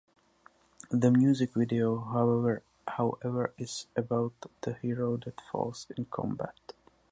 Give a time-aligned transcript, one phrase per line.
[0.89, 6.73] The music video however, is about the hero that falls in combat.